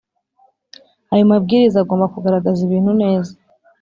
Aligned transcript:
Ayo 1.13 1.23
mabwiriza 1.31 1.77
agomba 1.79 2.11
kugaragaza 2.13 2.59
ibintu 2.67 2.91
neza 3.01 3.31